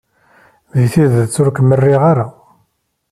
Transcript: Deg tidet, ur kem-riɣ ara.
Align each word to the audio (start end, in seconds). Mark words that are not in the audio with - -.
Deg 0.75 0.87
tidet, 0.93 1.35
ur 1.41 1.49
kem-riɣ 1.51 2.01
ara. 2.11 2.27